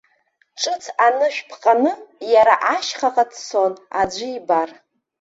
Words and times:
Ҿыц 0.61 0.83
анышә 1.05 1.41
ԥҟаны, 1.49 1.91
иара 2.33 2.55
ашьхаҟа 2.75 3.25
дцон, 3.29 3.73
аӡәы 3.99 4.27
ибар. 4.37 4.69